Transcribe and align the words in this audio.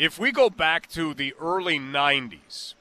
if 0.00 0.18
we 0.18 0.32
go 0.32 0.48
back 0.48 0.88
to 0.88 1.12
the 1.12 1.34
early 1.38 1.78
90s, 1.78 2.72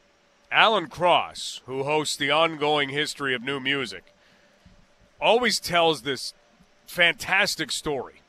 Alan 0.50 0.88
Cross, 0.88 1.60
who 1.66 1.84
hosts 1.84 2.16
the 2.16 2.32
ongoing 2.32 2.88
history 2.88 3.36
of 3.36 3.44
new 3.44 3.60
music, 3.60 4.16
always 5.20 5.60
tells 5.60 6.04
this 6.04 6.34
fantastic 6.88 7.74
story. 7.74 8.22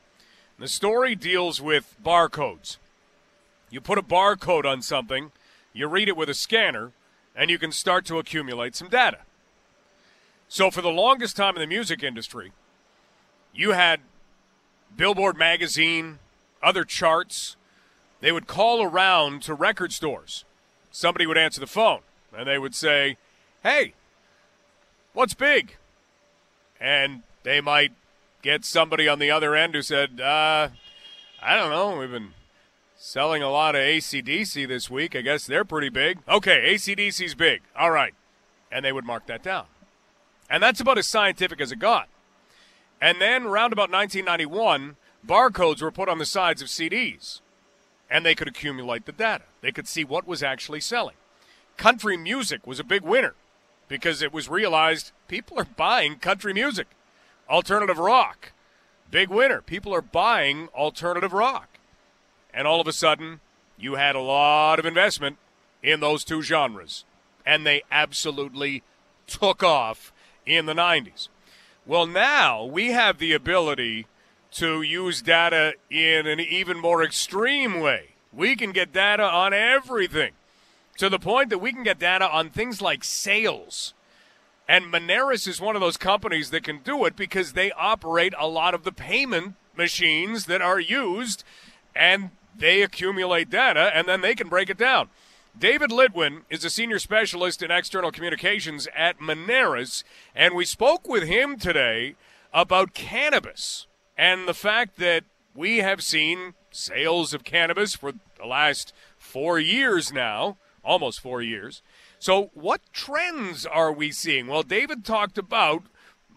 The 0.59 0.67
story 0.67 1.15
deals 1.15 1.61
with 1.61 1.95
barcodes. 2.03 2.79
You 3.69 3.79
put 3.79 3.97
a 3.97 4.03
barcode 4.03 4.65
on 4.65 4.81
something, 4.81 5.31
you 5.71 5.87
read 5.87 6.09
it 6.09 6.17
with 6.17 6.29
a 6.29 6.33
scanner, 6.33 6.91
and 7.33 7.49
you 7.49 7.57
can 7.57 7.71
start 7.71 8.03
to 8.07 8.19
accumulate 8.19 8.75
some 8.75 8.89
data. 8.89 9.19
So, 10.49 10.69
for 10.69 10.81
the 10.81 10.89
longest 10.89 11.37
time 11.37 11.55
in 11.55 11.61
the 11.61 11.65
music 11.65 12.03
industry, 12.03 12.51
you 13.55 13.71
had 13.71 14.01
Billboard 14.97 15.37
magazine, 15.37 16.19
other 16.61 16.83
charts. 16.83 17.55
They 18.21 18.31
would 18.31 18.47
call 18.47 18.81
around 18.81 19.41
to 19.43 19.53
record 19.53 19.91
stores. 19.91 20.45
Somebody 20.91 21.25
would 21.25 21.37
answer 21.37 21.59
the 21.59 21.67
phone 21.67 22.01
and 22.35 22.47
they 22.47 22.57
would 22.57 22.75
say, 22.75 23.17
Hey, 23.63 23.93
what's 25.13 25.33
big? 25.33 25.75
And 26.79 27.23
they 27.43 27.61
might 27.61 27.93
get 28.41 28.65
somebody 28.65 29.07
on 29.07 29.19
the 29.19 29.29
other 29.29 29.55
end 29.55 29.75
who 29.75 29.81
said, 29.81 30.19
uh, 30.19 30.69
I 31.41 31.55
don't 31.55 31.69
know. 31.69 31.97
We've 31.97 32.11
been 32.11 32.33
selling 32.95 33.41
a 33.41 33.49
lot 33.49 33.75
of 33.75 33.81
ACDC 33.81 34.67
this 34.67 34.89
week. 34.89 35.15
I 35.15 35.21
guess 35.21 35.45
they're 35.45 35.65
pretty 35.65 35.89
big. 35.89 36.19
Okay, 36.29 36.73
ACDC's 36.73 37.35
big. 37.35 37.61
All 37.75 37.91
right. 37.91 38.13
And 38.71 38.85
they 38.85 38.91
would 38.91 39.05
mark 39.05 39.27
that 39.27 39.43
down. 39.43 39.65
And 40.49 40.61
that's 40.61 40.79
about 40.79 40.97
as 40.97 41.07
scientific 41.07 41.61
as 41.61 41.71
it 41.71 41.79
got. 41.79 42.07
And 43.01 43.19
then, 43.19 43.43
around 43.43 43.73
about 43.73 43.89
1991, 43.89 44.95
barcodes 45.25 45.81
were 45.81 45.91
put 45.91 46.07
on 46.07 46.19
the 46.19 46.25
sides 46.25 46.61
of 46.61 46.67
CDs. 46.67 47.41
And 48.11 48.25
they 48.25 48.35
could 48.35 48.47
accumulate 48.47 49.05
the 49.05 49.11
data. 49.11 49.45
They 49.61 49.71
could 49.71 49.87
see 49.87 50.03
what 50.03 50.27
was 50.27 50.43
actually 50.43 50.81
selling. 50.81 51.15
Country 51.77 52.17
music 52.17 52.67
was 52.67 52.79
a 52.79 52.83
big 52.83 53.01
winner 53.01 53.33
because 53.87 54.21
it 54.21 54.33
was 54.33 54.49
realized 54.49 55.11
people 55.27 55.57
are 55.57 55.65
buying 55.65 56.17
country 56.17 56.53
music. 56.53 56.87
Alternative 57.49 57.97
rock, 57.97 58.51
big 59.09 59.29
winner. 59.29 59.61
People 59.61 59.93
are 59.93 60.01
buying 60.01 60.67
alternative 60.75 61.33
rock. 61.33 61.67
And 62.53 62.67
all 62.67 62.81
of 62.81 62.87
a 62.87 62.93
sudden, 62.93 63.39
you 63.77 63.95
had 63.95 64.15
a 64.15 64.21
lot 64.21 64.77
of 64.77 64.85
investment 64.85 65.37
in 65.81 65.99
those 65.99 66.23
two 66.23 66.41
genres. 66.41 67.05
And 67.45 67.65
they 67.65 67.81
absolutely 67.91 68.83
took 69.27 69.63
off 69.63 70.13
in 70.45 70.65
the 70.65 70.73
90s. 70.73 71.29
Well, 71.85 72.05
now 72.05 72.63
we 72.63 72.91
have 72.91 73.17
the 73.17 73.33
ability 73.33 74.05
to 74.51 74.81
use 74.81 75.21
data 75.21 75.73
in 75.89 76.27
an 76.27 76.39
even 76.39 76.79
more 76.79 77.03
extreme 77.03 77.79
way. 77.79 78.10
We 78.33 78.55
can 78.55 78.71
get 78.71 78.93
data 78.93 79.23
on 79.23 79.53
everything 79.53 80.31
to 80.97 81.09
the 81.09 81.19
point 81.19 81.49
that 81.49 81.59
we 81.59 81.73
can 81.73 81.83
get 81.83 81.99
data 81.99 82.29
on 82.29 82.49
things 82.49 82.81
like 82.81 83.03
sales. 83.03 83.93
And 84.67 84.85
Moneris 84.85 85.47
is 85.47 85.59
one 85.59 85.75
of 85.75 85.81
those 85.81 85.97
companies 85.97 86.51
that 86.51 86.63
can 86.63 86.79
do 86.79 87.05
it 87.05 87.15
because 87.15 87.53
they 87.53 87.71
operate 87.71 88.33
a 88.37 88.47
lot 88.47 88.73
of 88.73 88.83
the 88.83 88.91
payment 88.91 89.55
machines 89.75 90.45
that 90.45 90.61
are 90.61 90.79
used 90.79 91.43
and 91.95 92.31
they 92.55 92.81
accumulate 92.81 93.49
data 93.49 93.91
and 93.93 94.07
then 94.07 94.21
they 94.21 94.35
can 94.35 94.47
break 94.47 94.69
it 94.69 94.77
down. 94.77 95.09
David 95.57 95.89
Litwin 95.89 96.43
is 96.49 96.63
a 96.63 96.69
senior 96.69 96.99
specialist 96.99 97.61
in 97.61 97.71
external 97.71 98.11
communications 98.11 98.87
at 98.95 99.19
Moneris, 99.19 100.03
and 100.33 100.55
we 100.55 100.63
spoke 100.63 101.07
with 101.07 101.23
him 101.23 101.57
today 101.57 102.15
about 102.53 102.93
cannabis 102.93 103.87
and 104.17 104.47
the 104.47 104.53
fact 104.53 104.97
that 104.97 105.25
we 105.53 105.79
have 105.79 106.01
seen 106.01 106.53
sales 106.71 107.33
of 107.33 107.43
cannabis 107.43 107.95
for 107.95 108.13
the 108.37 108.45
last 108.45 108.93
four 109.17 109.59
years 109.59 110.11
now, 110.11 110.57
almost 110.83 111.19
four 111.19 111.41
years. 111.41 111.81
So, 112.19 112.51
what 112.53 112.81
trends 112.93 113.65
are 113.65 113.91
we 113.91 114.11
seeing? 114.11 114.47
Well, 114.47 114.63
David 114.63 115.03
talked 115.05 115.37
about 115.37 115.83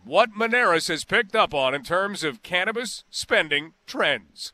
what 0.04 0.32
Moneris 0.32 0.88
has 0.88 1.04
picked 1.04 1.34
up 1.34 1.54
on 1.54 1.74
in 1.74 1.82
terms 1.82 2.24
of 2.24 2.42
cannabis 2.42 3.04
spending 3.10 3.72
trends. 3.86 4.52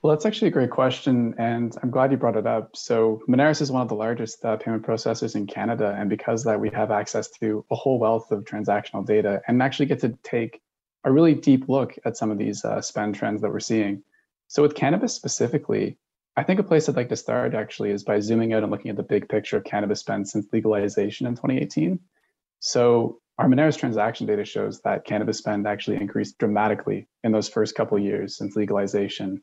Well, 0.00 0.14
that's 0.14 0.26
actually 0.26 0.48
a 0.48 0.52
great 0.52 0.70
question, 0.70 1.34
and 1.38 1.76
I'm 1.82 1.90
glad 1.90 2.12
you 2.12 2.16
brought 2.16 2.36
it 2.36 2.46
up. 2.46 2.76
So, 2.76 3.22
Moneris 3.28 3.60
is 3.60 3.72
one 3.72 3.82
of 3.82 3.88
the 3.88 3.96
largest 3.96 4.44
uh, 4.44 4.56
payment 4.56 4.84
processors 4.84 5.34
in 5.34 5.46
Canada, 5.46 5.96
and 5.98 6.08
because 6.08 6.44
that, 6.44 6.60
we 6.60 6.70
have 6.70 6.92
access 6.92 7.28
to 7.40 7.64
a 7.70 7.74
whole 7.74 7.98
wealth 7.98 8.30
of 8.30 8.44
transactional 8.44 9.04
data 9.04 9.42
and 9.48 9.60
actually 9.60 9.86
get 9.86 10.00
to 10.00 10.16
take 10.22 10.60
a 11.02 11.10
really 11.10 11.34
deep 11.34 11.68
look 11.68 11.96
at 12.04 12.16
some 12.16 12.30
of 12.30 12.38
these 12.38 12.64
uh, 12.64 12.80
spend 12.80 13.16
trends 13.16 13.42
that 13.42 13.50
we're 13.50 13.60
seeing. 13.60 14.02
So, 14.48 14.62
with 14.62 14.74
cannabis 14.74 15.14
specifically, 15.14 15.98
I 16.36 16.42
think 16.42 16.60
a 16.60 16.64
place 16.64 16.88
I'd 16.88 16.96
like 16.96 17.08
to 17.10 17.16
start 17.16 17.54
actually 17.54 17.90
is 17.90 18.04
by 18.04 18.20
zooming 18.20 18.52
out 18.52 18.62
and 18.62 18.72
looking 18.72 18.90
at 18.90 18.96
the 18.96 19.02
big 19.02 19.28
picture 19.28 19.56
of 19.56 19.64
cannabis 19.64 20.00
spend 20.00 20.28
since 20.28 20.46
legalization 20.52 21.26
in 21.26 21.34
2018. 21.34 21.98
So, 22.60 23.20
our 23.38 23.46
Moneris 23.46 23.78
transaction 23.78 24.26
data 24.26 24.44
shows 24.44 24.80
that 24.80 25.04
cannabis 25.04 25.38
spend 25.38 25.66
actually 25.66 25.96
increased 25.96 26.38
dramatically 26.38 27.06
in 27.22 27.30
those 27.30 27.48
first 27.48 27.76
couple 27.76 27.98
years 27.98 28.36
since 28.36 28.56
legalization 28.56 29.42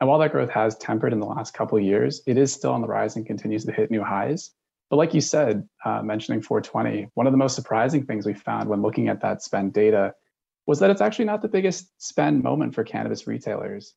and 0.00 0.08
while 0.08 0.18
that 0.18 0.32
growth 0.32 0.50
has 0.50 0.76
tempered 0.76 1.12
in 1.12 1.20
the 1.20 1.26
last 1.26 1.54
couple 1.54 1.78
years, 1.80 2.22
it 2.26 2.36
is 2.36 2.52
still 2.52 2.72
on 2.72 2.82
the 2.82 2.86
rise 2.86 3.16
and 3.16 3.24
continues 3.24 3.64
to 3.64 3.72
hit 3.72 3.90
new 3.90 4.02
highs. 4.02 4.50
But 4.90 4.96
like 4.96 5.14
you 5.14 5.20
said, 5.20 5.66
uh, 5.84 6.02
mentioning 6.02 6.42
420, 6.42 7.08
one 7.14 7.26
of 7.26 7.32
the 7.32 7.38
most 7.38 7.54
surprising 7.54 8.04
things 8.04 8.26
we 8.26 8.34
found 8.34 8.68
when 8.68 8.82
looking 8.82 9.08
at 9.08 9.20
that 9.22 9.42
spend 9.42 9.72
data 9.72 10.14
was 10.66 10.80
that 10.80 10.90
it's 10.90 11.00
actually 11.00 11.24
not 11.24 11.42
the 11.42 11.48
biggest 11.48 11.90
spend 12.00 12.42
moment 12.42 12.74
for 12.74 12.84
cannabis 12.84 13.26
retailers. 13.26 13.94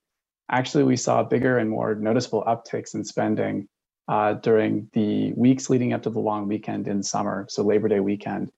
Actually, 0.52 0.84
we 0.84 0.96
saw 0.96 1.24
bigger 1.24 1.58
and 1.58 1.70
more 1.70 1.96
noticeable 1.96 2.44
upticks 2.48 2.96
in 2.96 3.04
spending 3.04 3.68
uh, 4.08 4.34
during 4.34 4.90
the 4.94 5.32
weeks 5.34 5.70
leading 5.70 5.94
up 5.94 6.02
to 6.04 6.10
the 6.10 6.20
long 6.20 6.48
weekend 6.48 6.88
in 6.88 7.04
summer, 7.04 7.46
so 7.48 7.64
Labor 7.64 7.88
Day 7.88 8.00
weekend, 8.00 8.52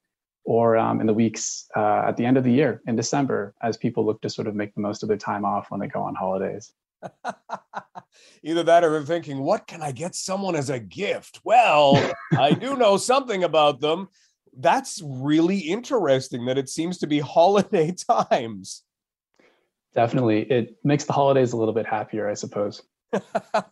or 0.45 0.77
um, 0.77 1.01
in 1.01 1.07
the 1.07 1.13
weeks 1.13 1.67
uh, 1.75 2.03
at 2.07 2.15
the 2.15 2.25
end 2.25 2.37
of 2.37 2.45
the 2.45 2.51
year 2.51 2.81
in 2.87 2.95
December, 2.95 3.53
as 3.61 3.75
people 3.75 4.05
look 4.05 4.21
to 4.21 4.29
sort 4.29 4.47
of 4.47 4.55
make 4.55 4.73
the 4.73 4.81
most 4.81 5.03
of 5.03 5.09
their 5.09 5.17
time 5.17 5.43
off 5.43 5.69
when 5.69 5.81
they 5.81 5.87
go 5.87 6.01
on 6.01 6.15
holidays. 6.15 6.71
Either 8.43 8.63
that 8.63 8.83
or 8.83 8.91
they're 8.91 9.03
thinking, 9.03 9.39
what 9.39 9.67
can 9.67 9.81
I 9.81 9.91
get 9.91 10.15
someone 10.15 10.55
as 10.55 10.69
a 10.69 10.79
gift? 10.79 11.41
Well, 11.43 12.13
I 12.37 12.53
do 12.53 12.75
know 12.77 12.97
something 12.97 13.43
about 13.43 13.81
them. 13.81 14.07
That's 14.57 15.01
really 15.03 15.59
interesting 15.59 16.45
that 16.45 16.57
it 16.57 16.69
seems 16.69 16.97
to 16.99 17.07
be 17.07 17.19
holiday 17.19 17.93
times. 18.09 18.83
Definitely. 19.93 20.43
It 20.43 20.77
makes 20.83 21.03
the 21.03 21.13
holidays 21.13 21.53
a 21.53 21.57
little 21.57 21.73
bit 21.73 21.85
happier, 21.85 22.29
I 22.29 22.33
suppose. 22.33 22.81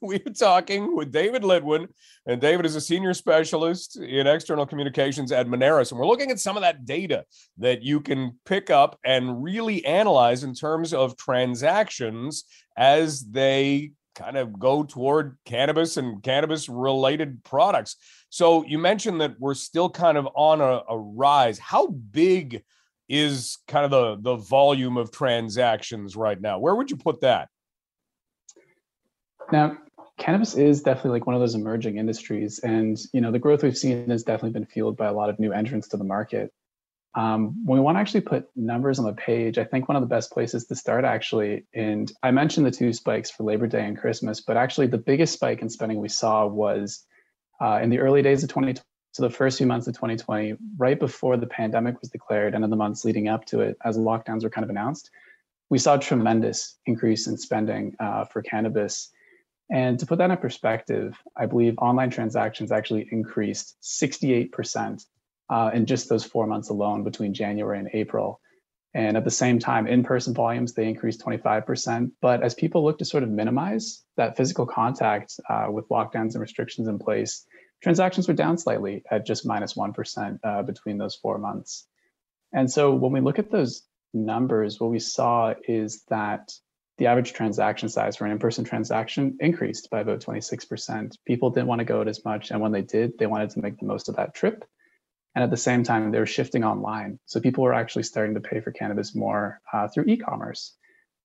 We're 0.01 0.19
talking 0.19 0.95
with 0.95 1.11
David 1.11 1.43
Litwin, 1.43 1.87
and 2.25 2.41
David 2.41 2.65
is 2.65 2.75
a 2.75 2.81
senior 2.81 3.13
specialist 3.13 3.97
in 3.97 4.27
external 4.27 4.65
communications 4.65 5.31
at 5.31 5.47
Moneris. 5.47 5.91
And 5.91 5.99
we're 5.99 6.07
looking 6.07 6.29
at 6.29 6.39
some 6.39 6.57
of 6.57 6.61
that 6.63 6.85
data 6.85 7.23
that 7.57 7.81
you 7.81 8.01
can 8.01 8.37
pick 8.45 8.69
up 8.69 8.99
and 9.05 9.41
really 9.41 9.85
analyze 9.85 10.43
in 10.43 10.53
terms 10.53 10.93
of 10.93 11.15
transactions 11.15 12.43
as 12.75 13.21
they 13.21 13.91
kind 14.15 14.35
of 14.35 14.59
go 14.59 14.83
toward 14.83 15.37
cannabis 15.45 15.95
and 15.95 16.21
cannabis 16.21 16.67
related 16.67 17.41
products. 17.45 17.95
So 18.29 18.65
you 18.65 18.77
mentioned 18.77 19.21
that 19.21 19.39
we're 19.39 19.53
still 19.53 19.89
kind 19.89 20.17
of 20.17 20.27
on 20.35 20.59
a, 20.59 20.81
a 20.89 20.97
rise. 20.97 21.57
How 21.57 21.87
big 21.87 22.63
is 23.09 23.57
kind 23.67 23.85
of 23.85 23.91
the, 23.91 24.17
the 24.21 24.35
volume 24.35 24.95
of 24.95 25.11
transactions 25.11 26.15
right 26.15 26.39
now? 26.39 26.59
Where 26.59 26.75
would 26.75 26.91
you 26.91 26.97
put 26.97 27.21
that? 27.21 27.49
Now, 29.51 29.77
cannabis 30.17 30.55
is 30.55 30.83
definitely 30.83 31.11
like 31.11 31.25
one 31.25 31.35
of 31.35 31.41
those 31.41 31.55
emerging 31.55 31.97
industries, 31.97 32.59
and 32.59 32.99
you 33.13 33.21
know 33.21 33.31
the 33.31 33.39
growth 33.39 33.63
we've 33.63 33.77
seen 33.77 34.09
has 34.09 34.23
definitely 34.23 34.51
been 34.51 34.65
fueled 34.65 34.95
by 34.95 35.07
a 35.07 35.13
lot 35.13 35.29
of 35.29 35.39
new 35.39 35.51
entrants 35.51 35.87
to 35.89 35.97
the 35.97 36.03
market. 36.03 36.53
Um, 37.15 37.65
when 37.65 37.79
we 37.79 37.83
want 37.83 37.95
to 37.95 38.01
actually 38.01 38.21
put 38.21 38.47
numbers 38.55 38.99
on 38.99 39.05
the 39.05 39.13
page, 39.13 39.57
I 39.57 39.63
think 39.63 39.87
one 39.87 39.95
of 39.95 40.01
the 40.01 40.07
best 40.07 40.31
places 40.31 40.67
to 40.67 40.75
start 40.75 41.05
actually, 41.05 41.65
and 41.73 42.11
I 42.21 42.29
mentioned 42.29 42.67
the 42.67 42.71
two 42.71 42.93
spikes 42.93 43.31
for 43.31 43.43
Labor 43.43 43.65
Day 43.65 43.83
and 43.83 43.97
Christmas, 43.97 44.41
but 44.41 44.57
actually 44.57 44.87
the 44.87 44.99
biggest 44.99 45.33
spike 45.33 45.63
in 45.63 45.69
spending 45.69 45.99
we 45.99 46.09
saw 46.09 46.45
was 46.45 47.03
uh, 47.59 47.79
in 47.81 47.89
the 47.89 47.99
early 47.99 48.21
days 48.21 48.43
of 48.43 48.49
2020. 48.49 48.85
So 49.11 49.23
the 49.23 49.29
first 49.29 49.57
few 49.57 49.67
months 49.67 49.87
of 49.87 49.95
2020, 49.95 50.55
right 50.77 50.99
before 50.99 51.35
the 51.37 51.47
pandemic 51.47 51.99
was 51.99 52.09
declared, 52.09 52.53
and 52.53 52.63
in 52.63 52.69
the 52.69 52.75
months 52.75 53.03
leading 53.05 53.27
up 53.27 53.45
to 53.45 53.61
it, 53.61 53.77
as 53.83 53.97
lockdowns 53.97 54.43
were 54.43 54.49
kind 54.49 54.63
of 54.63 54.69
announced, 54.69 55.09
we 55.69 55.79
saw 55.79 55.95
a 55.95 55.99
tremendous 55.99 56.77
increase 56.85 57.27
in 57.27 57.37
spending 57.37 57.95
uh, 57.99 58.25
for 58.25 58.41
cannabis. 58.41 59.09
And 59.71 59.99
to 59.99 60.05
put 60.05 60.17
that 60.17 60.31
in 60.31 60.37
perspective, 60.37 61.17
I 61.37 61.45
believe 61.45 61.75
online 61.77 62.09
transactions 62.09 62.71
actually 62.71 63.07
increased 63.11 63.77
68% 63.81 65.05
uh, 65.49 65.71
in 65.73 65.85
just 65.85 66.09
those 66.09 66.23
four 66.23 66.47
months 66.47 66.69
alone 66.69 67.03
between 67.03 67.33
January 67.33 67.79
and 67.79 67.89
April. 67.93 68.41
And 68.95 69.15
at 69.15 69.23
the 69.23 69.31
same 69.31 69.59
time, 69.59 69.85
in 69.85 70.03
person 70.03 70.33
volumes, 70.33 70.73
they 70.73 70.87
increased 70.87 71.23
25%. 71.23 72.11
But 72.21 72.41
as 72.41 72.55
people 72.55 72.83
look 72.83 72.97
to 72.99 73.05
sort 73.05 73.21
of 73.21 73.29
minimize 73.29 74.03
that 74.17 74.35
physical 74.35 74.65
contact 74.65 75.39
uh, 75.47 75.67
with 75.69 75.87
lockdowns 75.89 76.33
and 76.33 76.41
restrictions 76.41 76.87
in 76.87 76.97
place, 76.97 77.45
transactions 77.81 78.27
were 78.27 78.33
down 78.33 78.57
slightly 78.57 79.03
at 79.09 79.25
just 79.25 79.45
minus 79.45 79.75
1 79.75 79.93
uh, 80.43 80.63
between 80.63 80.97
those 80.97 81.15
four 81.15 81.37
months. 81.37 81.87
And 82.51 82.69
so 82.69 82.93
when 82.93 83.11
we 83.11 83.21
look 83.21 83.39
at 83.39 83.51
those 83.51 83.83
numbers, 84.13 84.79
what 84.79 84.89
we 84.89 84.99
saw 84.99 85.53
is 85.67 86.03
that 86.09 86.51
the 86.97 87.07
average 87.07 87.33
transaction 87.33 87.87
size 87.87 88.17
for 88.17 88.25
an 88.25 88.31
in-person 88.31 88.65
transaction 88.65 89.37
increased 89.39 89.89
by 89.89 90.01
about 90.01 90.19
26%. 90.19 91.15
People 91.25 91.49
didn't 91.49 91.67
want 91.67 91.79
to 91.79 91.85
go 91.85 92.01
out 92.01 92.09
as 92.09 92.25
much, 92.25 92.51
and 92.51 92.59
when 92.59 92.73
they 92.73 92.81
did, 92.81 93.17
they 93.17 93.25
wanted 93.25 93.51
to 93.51 93.61
make 93.61 93.79
the 93.79 93.85
most 93.85 94.09
of 94.09 94.17
that 94.17 94.33
trip. 94.33 94.65
And 95.33 95.43
at 95.43 95.49
the 95.49 95.57
same 95.57 95.83
time, 95.83 96.11
they 96.11 96.19
were 96.19 96.25
shifting 96.25 96.65
online. 96.65 97.19
So 97.25 97.39
people 97.39 97.63
were 97.63 97.73
actually 97.73 98.03
starting 98.03 98.35
to 98.35 98.41
pay 98.41 98.59
for 98.59 98.71
cannabis 98.71 99.15
more 99.15 99.61
uh, 99.71 99.87
through 99.87 100.05
e-commerce. 100.07 100.75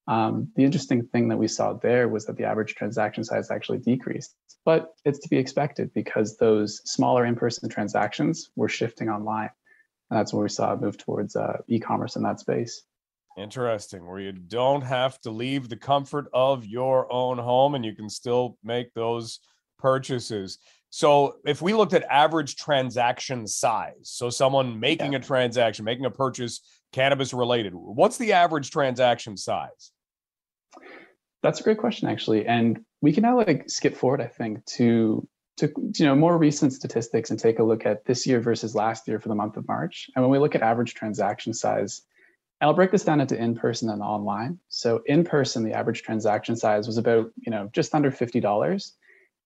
Um, 0.07 0.49
the 0.57 0.65
interesting 0.65 1.07
thing 1.07 1.29
that 1.29 1.37
we 1.37 1.49
saw 1.49 1.73
there 1.73 2.09
was 2.09 2.27
that 2.27 2.37
the 2.37 2.45
average 2.45 2.75
transaction 2.75 3.25
size 3.25 3.51
actually 3.51 3.79
decreased, 3.79 4.35
but 4.65 4.93
it's 5.05 5.19
to 5.21 5.29
be 5.29 5.39
expected 5.39 5.93
because 5.95 6.37
those 6.37 6.83
smaller 6.85 7.25
in-person 7.25 7.69
transactions 7.71 8.51
were 8.57 8.69
shifting 8.69 9.09
online. 9.09 9.51
And 10.11 10.19
that's 10.19 10.35
where 10.35 10.43
we 10.43 10.51
saw 10.51 10.75
a 10.75 10.77
move 10.77 10.99
towards 10.99 11.37
uh, 11.37 11.59
e-commerce 11.69 12.17
in 12.17 12.23
that 12.23 12.41
space. 12.41 12.83
Interesting, 13.37 14.07
where 14.07 14.21
you 14.21 14.33
don't 14.33 14.83
have 14.83 15.21
to 15.23 15.31
leave 15.31 15.69
the 15.69 15.77
comfort 15.77 16.29
of 16.33 16.65
your 16.67 17.13
own 17.13 17.39
home 17.39 17.75
and 17.75 17.85
you 17.85 17.95
can 17.95 18.09
still 18.09 18.59
make 18.63 18.93
those 18.95 19.41
purchases. 19.79 20.59
So, 20.91 21.39
if 21.45 21.61
we 21.61 21.75
looked 21.75 21.95
at 21.95 22.05
average 22.05 22.55
transaction 22.55 23.49
size, 23.49 23.95
so 24.05 24.31
someone 24.31 24.79
making 24.79 25.13
yeah. 25.13 25.19
a 25.19 25.21
transaction, 25.21 25.85
making 25.85 26.05
a 26.05 26.11
purchase 26.11 26.61
cannabis 26.93 27.35
related, 27.35 27.75
what's 27.75 28.19
the 28.19 28.33
average 28.35 28.71
transaction 28.71 29.37
size? 29.37 29.91
That's 31.45 31.61
a 31.61 31.63
great 31.63 31.77
question, 31.77 32.09
actually. 32.09 32.47
And 32.47 32.81
we 33.03 33.13
can 33.13 33.23
now 33.23 33.37
like 33.37 33.69
skip 33.69 33.95
forward, 33.95 34.23
I 34.23 34.29
think, 34.29 34.65
to 34.77 35.29
to 35.59 35.71
you 35.99 36.07
know 36.07 36.17
more 36.17 36.39
recent 36.39 36.73
statistics 36.73 37.31
and 37.31 37.39
take 37.39 37.59
a 37.59 37.63
look 37.63 37.85
at 37.85 38.07
this 38.07 38.27
year 38.27 38.41
versus 38.41 38.75
last 38.75 39.07
year 39.07 39.21
for 39.21 39.29
the 39.29 39.35
month 39.35 39.59
of 39.59 39.69
March. 39.69 40.09
And 40.17 40.25
when 40.25 40.33
we 40.33 40.39
look 40.39 40.55
at 40.55 40.63
average 40.63 40.95
transaction 40.95 41.53
size, 41.53 42.01
and 42.61 42.69
I'll 42.69 42.75
break 42.75 42.91
this 42.93 43.05
down 43.05 43.21
into 43.21 43.37
in-person 43.37 43.91
and 43.91 44.01
online. 44.01 44.59
So 44.69 45.03
in 45.05 45.23
person, 45.23 45.65
the 45.65 45.75
average 45.75 46.03
transaction 46.03 46.57
size 46.57 46.87
was 46.87 46.97
about, 46.97 47.31
you 47.37 47.51
know, 47.51 47.69
just 47.75 47.95
under 47.95 48.11
$50. 48.11 48.93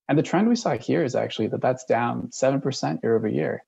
And 0.09 0.17
the 0.17 0.23
trend 0.23 0.49
we 0.49 0.55
saw 0.55 0.79
here 0.79 1.03
is 1.03 1.17
actually 1.17 1.49
that 1.49 1.61
that's 1.61 1.85
down 1.85 2.29
7% 2.29 3.03
year 3.03 3.17
over 3.17 3.27
year. 3.27 3.65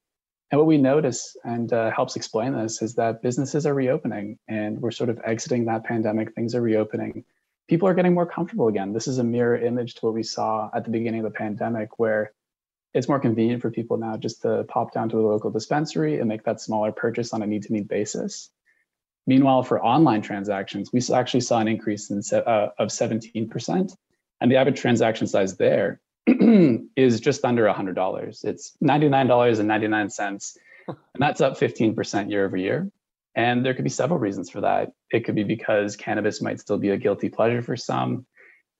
And 0.53 0.59
what 0.61 0.69
we 0.69 0.79
notice 0.79 1.37
and 1.43 1.73
uh, 1.73 1.91
helps 1.91 2.15
explain 2.15 2.55
this 2.55 2.81
is 2.81 2.95
that 2.95 3.23
businesses 3.23 3.67
are 3.67 3.75
reopening 3.75 4.39
and 4.47 4.81
we're 4.81 4.93
sort 4.93 5.11
of 5.11 5.19
exiting 5.25 5.65
that 5.65 5.85
pandemic. 5.85 6.33
Things 6.35 6.55
are 6.55 6.63
reopening. 6.63 7.25
People 7.71 7.87
are 7.87 7.95
getting 7.95 8.15
more 8.15 8.27
comfortable 8.27 8.67
again. 8.67 8.93
This 8.93 9.07
is 9.07 9.19
a 9.19 9.23
mirror 9.23 9.57
image 9.57 9.95
to 9.95 10.07
what 10.07 10.13
we 10.13 10.25
saw 10.25 10.69
at 10.75 10.85
the 10.85 10.91
beginning 10.91 11.21
of 11.21 11.33
the 11.33 11.39
pandemic, 11.39 12.01
where 12.01 12.33
it's 12.95 13.07
more 13.07 13.21
convenient 13.21 13.63
for 13.63 13.71
people 13.71 13.97
now 13.97 14.17
just 14.17 14.43
to 14.43 14.65
pop 14.65 14.93
down 14.93 15.09
to 15.11 15.21
a 15.21 15.25
local 15.25 15.53
dispensary 15.53 16.19
and 16.19 16.29
make 16.29 16.43
that 16.43 16.61
smaller 16.61 16.91
purchase 16.91 17.33
on 17.33 17.43
a 17.43 17.47
need 17.47 17.63
to 17.63 17.73
need 17.73 17.87
basis. 17.87 18.51
Meanwhile, 19.29 19.63
for 19.63 19.81
online 19.81 20.21
transactions, 20.21 20.93
we 20.93 21.01
actually 21.15 21.43
saw 21.43 21.61
an 21.61 21.69
increase 21.69 22.11
in, 22.11 22.23
uh, 22.37 22.71
of 22.77 22.89
17%. 22.89 23.97
And 24.41 24.51
the 24.51 24.57
average 24.57 24.81
transaction 24.81 25.29
size 25.29 25.57
there 25.57 26.01
is 26.27 27.21
just 27.21 27.45
under 27.45 27.67
$100. 27.67 28.45
It's 28.45 28.77
$99.99. 28.83 30.57
and 30.89 30.99
that's 31.21 31.41
up 31.41 31.57
15% 31.57 32.31
year 32.33 32.47
over 32.47 32.57
year. 32.57 32.91
And 33.35 33.65
there 33.65 33.75
could 33.75 33.85
be 33.85 33.91
several 33.91 34.19
reasons 34.19 34.51
for 34.51 34.63
that. 34.63 34.93
It 35.11 35.25
could 35.25 35.35
be 35.35 35.45
because 35.45 35.97
cannabis 35.97 36.43
might 36.43 36.61
still 36.61 36.79
be 36.79 36.91
a 36.91 36.97
guilty 36.97 37.29
pleasure 37.29 37.63
for 37.63 37.77
some. 37.77 38.27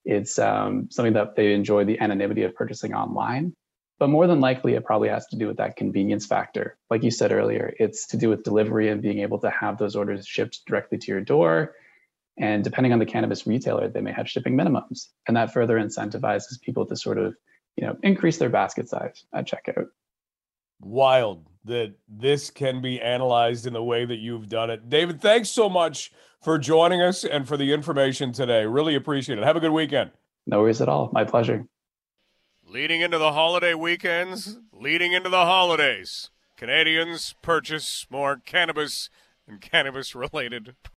It's 0.03 0.39
um, 0.39 0.89
something 0.91 1.13
that 1.13 1.35
they 1.35 1.53
enjoy 1.53 1.85
the 1.85 1.99
anonymity 1.99 2.43
of 2.43 2.55
purchasing 2.55 2.93
online. 2.93 3.53
But 3.99 4.09
more 4.09 4.25
than 4.25 4.41
likely, 4.41 4.73
it 4.73 4.83
probably 4.83 5.09
has 5.09 5.27
to 5.27 5.37
do 5.37 5.47
with 5.47 5.57
that 5.57 5.75
convenience 5.75 6.25
factor. 6.25 6.75
Like 6.89 7.03
you 7.03 7.11
said 7.11 7.31
earlier, 7.31 7.73
it's 7.77 8.07
to 8.07 8.17
do 8.17 8.29
with 8.29 8.43
delivery 8.43 8.89
and 8.89 9.01
being 9.01 9.19
able 9.19 9.37
to 9.39 9.49
have 9.51 9.77
those 9.77 9.95
orders 9.95 10.25
shipped 10.25 10.61
directly 10.65 10.97
to 10.97 11.11
your 11.11 11.21
door. 11.21 11.75
And 12.37 12.63
depending 12.63 12.93
on 12.93 12.99
the 12.99 13.05
cannabis 13.05 13.45
retailer, 13.45 13.89
they 13.89 14.01
may 14.01 14.11
have 14.11 14.27
shipping 14.27 14.57
minimums. 14.57 15.09
And 15.27 15.37
that 15.37 15.53
further 15.53 15.79
incentivizes 15.79 16.59
people 16.59 16.87
to 16.87 16.95
sort 16.95 17.19
of, 17.19 17.35
you 17.75 17.85
know, 17.85 17.95
increase 18.01 18.39
their 18.39 18.49
basket 18.49 18.89
size 18.89 19.23
at 19.35 19.47
checkout. 19.47 19.89
Wild 20.79 21.45
that 21.65 21.93
this 22.07 22.49
can 22.49 22.81
be 22.81 22.99
analyzed 23.01 23.67
in 23.67 23.73
the 23.73 23.83
way 23.83 24.05
that 24.05 24.17
you've 24.17 24.49
done 24.49 24.69
it. 24.69 24.89
David, 24.89 25.21
thanks 25.21 25.49
so 25.49 25.69
much 25.69 26.11
for 26.41 26.57
joining 26.57 27.01
us 27.01 27.23
and 27.23 27.47
for 27.47 27.57
the 27.57 27.71
information 27.71 28.31
today. 28.31 28.65
Really 28.65 28.95
appreciate 28.95 29.37
it. 29.37 29.43
Have 29.43 29.55
a 29.55 29.59
good 29.59 29.71
weekend. 29.71 30.11
No 30.47 30.61
worries 30.61 30.81
at 30.81 30.89
all. 30.89 31.09
My 31.13 31.23
pleasure. 31.23 31.65
Leading 32.65 33.01
into 33.01 33.17
the 33.17 33.33
holiday 33.33 33.73
weekends, 33.73 34.57
leading 34.71 35.13
into 35.13 35.29
the 35.29 35.45
holidays, 35.45 36.29
Canadians 36.57 37.35
purchase 37.41 38.07
more 38.09 38.37
cannabis 38.37 39.09
and 39.47 39.61
cannabis 39.61 40.15
related 40.15 40.75